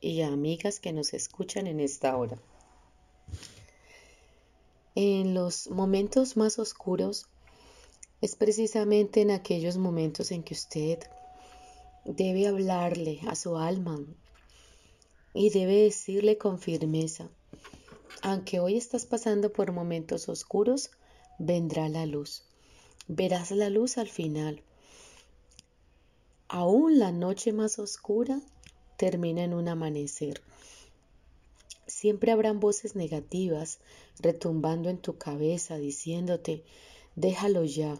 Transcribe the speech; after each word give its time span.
y 0.00 0.22
amigas 0.22 0.80
que 0.80 0.92
nos 0.92 1.12
escuchan 1.14 1.66
en 1.66 1.80
esta 1.80 2.16
hora. 2.16 2.38
En 4.94 5.34
los 5.34 5.70
momentos 5.70 6.36
más 6.36 6.58
oscuros 6.58 7.26
es 8.20 8.36
precisamente 8.36 9.20
en 9.20 9.30
aquellos 9.30 9.76
momentos 9.76 10.30
en 10.32 10.42
que 10.42 10.54
usted 10.54 10.98
debe 12.04 12.46
hablarle 12.46 13.20
a 13.26 13.34
su 13.34 13.56
alma 13.56 13.98
y 15.32 15.50
debe 15.50 15.82
decirle 15.82 16.38
con 16.38 16.58
firmeza, 16.58 17.28
aunque 18.22 18.60
hoy 18.60 18.76
estás 18.76 19.06
pasando 19.06 19.52
por 19.52 19.72
momentos 19.72 20.28
oscuros, 20.28 20.90
vendrá 21.38 21.88
la 21.88 22.04
luz. 22.04 22.42
Verás 23.06 23.50
la 23.50 23.70
luz 23.70 23.96
al 23.96 24.08
final. 24.08 24.62
Aún 26.48 26.98
la 26.98 27.12
noche 27.12 27.52
más 27.52 27.78
oscura 27.78 28.40
termina 29.00 29.42
en 29.44 29.54
un 29.54 29.66
amanecer. 29.66 30.42
Siempre 31.86 32.32
habrán 32.32 32.60
voces 32.60 32.96
negativas 32.96 33.78
retumbando 34.18 34.90
en 34.90 34.98
tu 34.98 35.16
cabeza 35.16 35.78
diciéndote, 35.78 36.64
déjalo 37.16 37.64
ya, 37.64 37.98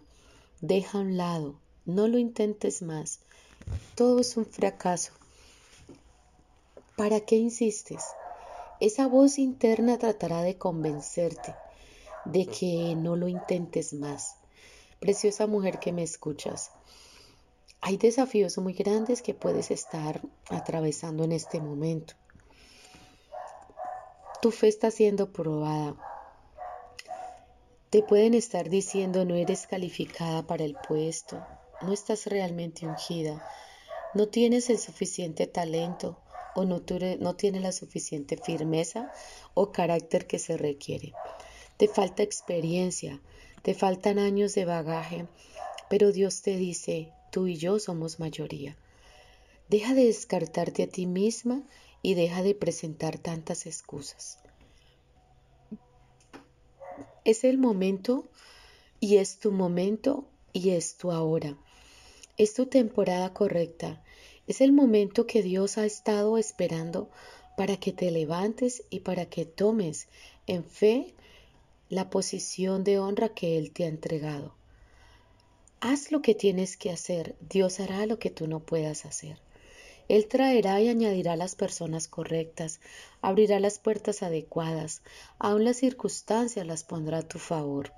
deja 0.60 0.98
a 0.98 1.00
un 1.00 1.16
lado, 1.16 1.58
no 1.86 2.06
lo 2.06 2.18
intentes 2.18 2.82
más, 2.82 3.20
todo 3.94 4.20
es 4.20 4.36
un 4.36 4.44
fracaso. 4.44 5.12
¿Para 6.98 7.20
qué 7.20 7.36
insistes? 7.36 8.04
Esa 8.78 9.06
voz 9.06 9.38
interna 9.38 9.96
tratará 9.96 10.42
de 10.42 10.58
convencerte 10.58 11.54
de 12.26 12.44
que 12.44 12.94
no 12.94 13.16
lo 13.16 13.26
intentes 13.26 13.94
más. 13.94 14.36
Preciosa 14.98 15.46
mujer 15.46 15.78
que 15.78 15.92
me 15.92 16.02
escuchas, 16.02 16.70
hay 17.80 17.96
desafíos 17.96 18.58
muy 18.58 18.72
grandes 18.72 19.22
que 19.22 19.34
puedes 19.34 19.70
estar 19.70 20.20
atravesando 20.48 21.24
en 21.24 21.32
este 21.32 21.60
momento. 21.60 22.14
Tu 24.42 24.50
fe 24.50 24.68
está 24.68 24.90
siendo 24.90 25.32
probada. 25.32 25.96
Te 27.90 28.02
pueden 28.02 28.34
estar 28.34 28.68
diciendo 28.68 29.24
no 29.24 29.34
eres 29.34 29.66
calificada 29.66 30.46
para 30.46 30.64
el 30.64 30.76
puesto, 30.88 31.44
no 31.82 31.92
estás 31.92 32.26
realmente 32.26 32.86
ungida, 32.86 33.44
no 34.14 34.28
tienes 34.28 34.70
el 34.70 34.78
suficiente 34.78 35.46
talento, 35.46 36.18
o 36.54 36.64
no, 36.64 36.82
no 37.18 37.36
tiene 37.36 37.60
la 37.60 37.72
suficiente 37.72 38.36
firmeza 38.36 39.12
o 39.54 39.72
carácter 39.72 40.26
que 40.26 40.38
se 40.38 40.56
requiere. 40.56 41.12
Te 41.76 41.88
falta 41.88 42.22
experiencia, 42.22 43.20
te 43.62 43.74
faltan 43.74 44.18
años 44.18 44.54
de 44.54 44.64
bagaje, 44.64 45.26
pero 45.88 46.12
Dios 46.12 46.42
te 46.42 46.56
dice, 46.56 47.12
tú 47.30 47.46
y 47.46 47.56
yo 47.56 47.78
somos 47.78 48.20
mayoría. 48.20 48.76
Deja 49.68 49.94
de 49.94 50.06
descartarte 50.06 50.84
a 50.84 50.88
ti 50.88 51.06
misma 51.06 51.62
y 52.02 52.14
deja 52.14 52.42
de 52.42 52.54
presentar 52.54 53.18
tantas 53.18 53.66
excusas. 53.66 54.38
Es 57.24 57.44
el 57.44 57.58
momento 57.58 58.28
y 58.98 59.16
es 59.16 59.38
tu 59.38 59.52
momento 59.52 60.26
y 60.52 60.70
es 60.70 60.96
tu 60.96 61.12
ahora. 61.12 61.56
Es 62.36 62.54
tu 62.54 62.66
temporada 62.66 63.32
correcta 63.32 64.02
es 64.50 64.60
el 64.60 64.72
momento 64.72 65.28
que 65.28 65.44
Dios 65.44 65.78
ha 65.78 65.86
estado 65.86 66.36
esperando 66.36 67.08
para 67.56 67.76
que 67.76 67.92
te 67.92 68.10
levantes 68.10 68.82
y 68.90 68.98
para 68.98 69.26
que 69.26 69.44
tomes 69.44 70.08
en 70.48 70.64
fe 70.64 71.14
la 71.88 72.10
posición 72.10 72.82
de 72.82 72.98
honra 72.98 73.28
que 73.28 73.56
Él 73.58 73.70
te 73.70 73.84
ha 73.84 73.86
entregado. 73.86 74.56
Haz 75.80 76.12
lo 76.12 76.22
que 76.22 76.34
tienes 76.34 76.76
que 76.76 76.90
hacer, 76.90 77.36
Dios 77.40 77.80
hará 77.80 78.06
lo 78.06 78.18
que 78.18 78.30
tú 78.30 78.46
no 78.46 78.60
puedas 78.60 79.04
hacer. 79.06 79.38
Él 80.08 80.26
traerá 80.26 80.80
y 80.80 80.88
añadirá 80.88 81.36
las 81.36 81.54
personas 81.54 82.08
correctas, 82.08 82.80
abrirá 83.22 83.60
las 83.60 83.78
puertas 83.78 84.22
adecuadas, 84.22 85.02
aun 85.38 85.64
las 85.64 85.78
circunstancias 85.78 86.66
las 86.66 86.84
pondrá 86.84 87.18
a 87.18 87.28
tu 87.28 87.38
favor. 87.38 87.92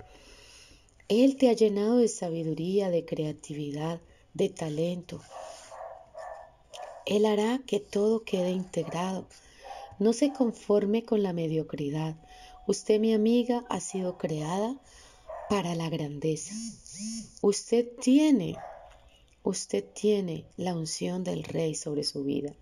Él 1.07 1.35
te 1.37 1.49
ha 1.49 1.53
llenado 1.53 1.97
de 1.97 2.07
sabiduría, 2.07 2.89
de 2.89 3.03
creatividad, 3.03 3.99
de 4.33 4.49
talento, 4.49 5.21
él 7.05 7.25
hará 7.25 7.59
que 7.65 7.81
todo 7.81 8.23
quede 8.23 8.51
integrado. 8.51 9.27
No 9.99 10.13
se 10.13 10.31
conforme 10.31 11.03
con 11.03 11.21
la 11.21 11.33
mediocridad. 11.33 12.15
Usted, 12.65 12.99
mi 12.99 13.13
amiga, 13.13 13.65
ha 13.69 13.81
sido 13.81 14.17
creada 14.17 14.77
para 15.53 15.75
la 15.75 15.87
grandeza. 15.87 16.55
Usted 17.43 17.87
tiene, 18.01 18.55
usted 19.43 19.83
tiene 19.93 20.45
la 20.57 20.73
unción 20.73 21.23
del 21.23 21.43
rey 21.43 21.75
sobre 21.75 22.03
su 22.03 22.23
vida. 22.23 22.55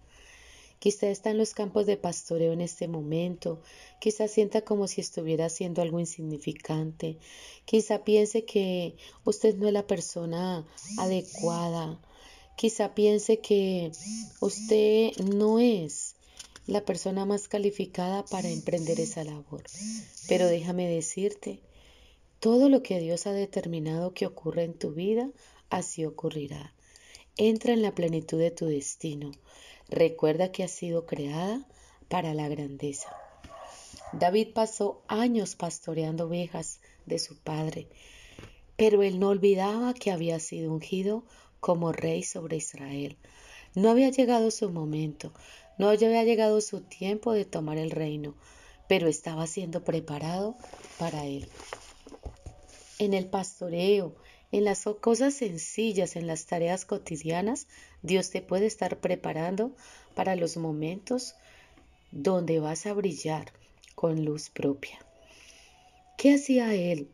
Quizá 0.80 1.08
está 1.10 1.30
en 1.30 1.38
los 1.38 1.54
campos 1.54 1.86
de 1.86 1.96
pastoreo 1.96 2.52
en 2.52 2.60
este 2.60 2.90
momento, 2.90 3.62
quizá 4.02 4.28
sienta 4.28 4.64
como 4.64 4.90
si 4.90 5.00
estuviera 5.00 5.46
haciendo 5.46 5.82
algo 5.82 6.02
insignificante, 6.02 7.18
quizá 7.64 8.04
piense 8.04 8.44
que 8.44 8.98
usted 9.24 9.56
no 9.56 9.68
es 9.68 9.74
la 9.74 9.88
persona 9.88 10.68
adecuada, 10.98 11.98
Quizá 12.58 12.94
piense 12.94 13.40
que 13.40 13.92
usted 14.42 15.14
no 15.34 15.60
es 15.60 16.16
la 16.68 16.84
persona 16.84 17.26
más 17.26 17.48
calificada 17.48 18.26
para 18.26 18.50
emprender 18.50 19.00
esa 19.00 19.24
labor. 19.24 19.64
Pero 20.28 20.46
déjame 20.46 20.88
decirte, 20.88 21.62
todo 22.42 22.70
lo 22.70 22.82
que 22.82 23.00
Dios 23.00 23.28
ha 23.28 23.34
determinado 23.34 24.16
que 24.16 24.26
ocurra 24.26 24.64
en 24.64 24.74
tu 24.74 24.94
vida, 24.94 25.30
así 25.70 26.06
ocurrirá. 26.06 26.74
Entra 27.38 27.72
en 27.72 27.84
la 27.84 27.94
plenitud 27.94 28.40
de 28.40 28.50
tu 28.50 28.66
destino. 28.66 29.32
Recuerda 29.90 30.52
que 30.52 30.64
has 30.64 30.72
sido 30.72 31.06
creada 31.06 31.64
para 32.10 32.34
la 32.34 32.50
grandeza. 32.50 33.16
David 34.12 34.50
pasó 34.56 35.04
años 35.08 35.56
pastoreando 35.56 36.26
ovejas 36.26 36.80
de 37.06 37.20
su 37.20 37.38
padre, 37.38 37.88
pero 38.76 39.04
él 39.04 39.20
no 39.20 39.30
olvidaba 39.30 39.94
que 39.94 40.10
había 40.10 40.40
sido 40.40 40.74
ungido 40.74 41.24
como 41.60 41.92
rey 41.92 42.24
sobre 42.24 42.58
Israel. 42.58 43.18
No 43.76 43.92
había 43.92 44.10
llegado 44.10 44.50
su 44.50 44.72
momento, 44.72 45.32
no 45.78 45.90
había 45.90 46.24
llegado 46.24 46.60
su 46.62 46.82
tiempo 46.82 47.34
de 47.34 47.46
tomar 47.46 47.78
el 47.78 47.92
reino, 47.92 48.34
pero 48.88 49.08
estaba 49.08 49.46
siendo 49.46 49.84
preparado 49.84 50.56
para 50.98 51.26
él. 51.28 51.48
En 53.02 53.16
el 53.16 53.26
pastoreo, 53.26 54.14
en 54.52 54.64
las 54.64 54.84
cosas 55.02 55.34
sencillas, 55.34 56.16
en 56.16 56.28
las 56.28 56.46
tareas 56.46 56.86
cotidianas, 56.86 57.66
Dios 58.04 58.30
te 58.30 58.44
puede 58.44 58.68
estar 58.68 59.00
preparando 59.00 59.76
para 60.14 60.36
los 60.36 60.56
momentos 60.56 61.34
donde 62.12 62.60
vas 62.60 62.86
a 62.86 62.94
brillar 62.94 63.54
con 63.96 64.24
luz 64.24 64.52
propia. 64.52 65.04
¿Qué 66.16 66.36
hacía 66.36 66.76
él? 66.76 67.10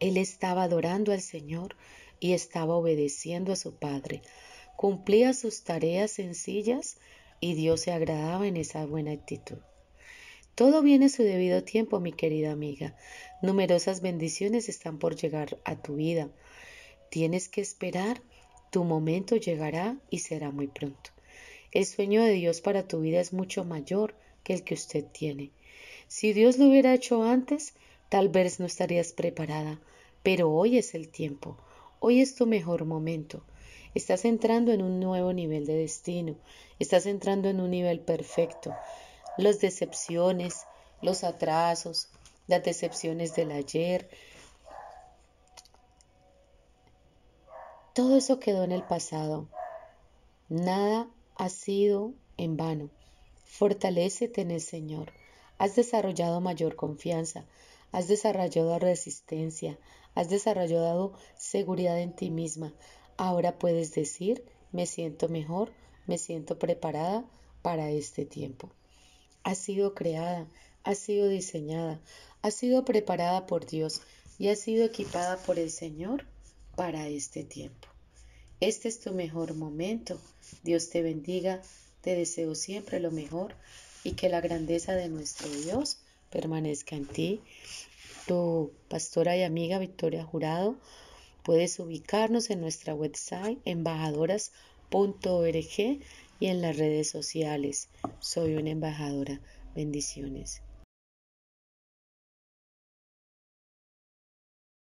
Él 0.00 0.16
estaba 0.16 0.64
adorando 0.64 1.12
al 1.12 1.20
Señor 1.20 1.76
y 2.18 2.32
estaba 2.32 2.74
obedeciendo 2.74 3.52
a 3.52 3.56
su 3.56 3.76
padre. 3.76 4.20
Cumplía 4.74 5.32
sus 5.32 5.62
tareas 5.62 6.10
sencillas 6.10 6.96
y 7.38 7.54
Dios 7.54 7.82
se 7.82 7.92
agradaba 7.92 8.48
en 8.48 8.56
esa 8.56 8.84
buena 8.84 9.12
actitud. 9.12 9.58
Todo 10.54 10.82
viene 10.82 11.06
a 11.06 11.08
su 11.08 11.22
debido 11.22 11.64
tiempo, 11.64 12.00
mi 12.00 12.12
querida 12.12 12.52
amiga. 12.52 12.96
Numerosas 13.42 14.00
bendiciones 14.00 14.68
están 14.68 14.98
por 14.98 15.16
llegar 15.16 15.58
a 15.64 15.80
tu 15.80 15.96
vida. 15.96 16.28
Tienes 17.10 17.48
que 17.48 17.60
esperar, 17.60 18.20
tu 18.70 18.84
momento 18.84 19.36
llegará 19.36 19.96
y 20.10 20.18
será 20.18 20.50
muy 20.50 20.66
pronto. 20.66 21.10
El 21.72 21.86
sueño 21.86 22.22
de 22.22 22.32
Dios 22.32 22.60
para 22.60 22.86
tu 22.86 23.00
vida 23.00 23.20
es 23.20 23.32
mucho 23.32 23.64
mayor 23.64 24.14
que 24.44 24.52
el 24.52 24.64
que 24.64 24.74
usted 24.74 25.04
tiene. 25.04 25.50
Si 26.08 26.32
Dios 26.32 26.58
lo 26.58 26.66
hubiera 26.66 26.92
hecho 26.92 27.22
antes, 27.22 27.74
tal 28.08 28.28
vez 28.28 28.60
no 28.60 28.66
estarías 28.66 29.12
preparada, 29.12 29.80
pero 30.22 30.50
hoy 30.50 30.78
es 30.78 30.94
el 30.94 31.08
tiempo. 31.08 31.56
Hoy 32.00 32.20
es 32.20 32.34
tu 32.34 32.46
mejor 32.46 32.84
momento. 32.84 33.44
Estás 33.94 34.24
entrando 34.24 34.72
en 34.72 34.82
un 34.82 35.00
nuevo 35.00 35.32
nivel 35.32 35.66
de 35.66 35.74
destino. 35.74 36.36
Estás 36.78 37.06
entrando 37.06 37.48
en 37.48 37.60
un 37.60 37.70
nivel 37.70 38.00
perfecto. 38.00 38.74
Las 39.36 39.60
decepciones, 39.60 40.66
los 41.02 41.24
atrasos, 41.24 42.08
las 42.46 42.62
decepciones 42.62 43.34
del 43.34 43.52
ayer, 43.52 44.10
todo 47.94 48.16
eso 48.16 48.38
quedó 48.40 48.64
en 48.64 48.72
el 48.72 48.82
pasado. 48.82 49.48
Nada 50.48 51.08
ha 51.36 51.48
sido 51.48 52.14
en 52.36 52.56
vano. 52.56 52.90
Fortalécete 53.44 54.40
en 54.40 54.50
el 54.50 54.60
Señor. 54.60 55.12
Has 55.58 55.76
desarrollado 55.76 56.40
mayor 56.40 56.76
confianza, 56.76 57.44
has 57.92 58.08
desarrollado 58.08 58.78
resistencia, 58.78 59.78
has 60.14 60.30
desarrollado 60.30 61.12
seguridad 61.36 61.98
en 62.00 62.14
ti 62.14 62.30
misma. 62.30 62.72
Ahora 63.16 63.58
puedes 63.58 63.92
decir, 63.92 64.44
me 64.72 64.86
siento 64.86 65.28
mejor, 65.28 65.72
me 66.06 66.16
siento 66.16 66.58
preparada 66.58 67.24
para 67.62 67.90
este 67.90 68.24
tiempo. 68.24 68.70
Has 69.42 69.58
sido 69.58 69.94
creada, 69.94 70.46
has 70.84 70.98
sido 70.98 71.28
diseñada, 71.28 72.00
has 72.42 72.54
sido 72.54 72.84
preparada 72.84 73.46
por 73.46 73.66
Dios 73.66 74.02
y 74.38 74.48
has 74.48 74.60
sido 74.60 74.84
equipada 74.84 75.36
por 75.38 75.58
el 75.58 75.70
Señor 75.70 76.26
para 76.76 77.08
este 77.08 77.44
tiempo. 77.44 77.88
Este 78.60 78.88
es 78.88 79.00
tu 79.00 79.12
mejor 79.12 79.54
momento. 79.54 80.20
Dios 80.62 80.90
te 80.90 81.02
bendiga. 81.02 81.62
Te 82.02 82.14
deseo 82.14 82.54
siempre 82.54 83.00
lo 83.00 83.10
mejor 83.10 83.54
y 84.04 84.12
que 84.12 84.28
la 84.28 84.40
grandeza 84.40 84.94
de 84.94 85.08
nuestro 85.08 85.48
Dios 85.48 85.98
permanezca 86.30 86.96
en 86.96 87.06
ti. 87.06 87.40
Tu 88.26 88.72
pastora 88.88 89.36
y 89.36 89.42
amiga 89.42 89.78
Victoria 89.78 90.24
Jurado. 90.24 90.76
Puedes 91.42 91.78
ubicarnos 91.78 92.50
en 92.50 92.60
nuestra 92.60 92.94
website 92.94 93.58
embajadoras.org 93.64 96.00
y 96.40 96.46
en 96.46 96.60
las 96.60 96.76
redes 96.76 97.08
sociales. 97.08 97.88
Soy 98.18 98.56
una 98.56 98.70
embajadora. 98.70 99.40
Bendiciones. 99.76 100.62